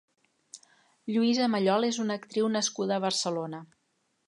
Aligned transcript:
Lluïsa 1.17 1.49
Mallol 1.57 1.85
és 1.91 2.01
una 2.05 2.17
actriu 2.21 2.51
nascuda 2.57 2.99
a 2.99 3.05
Barcelona. 3.07 3.61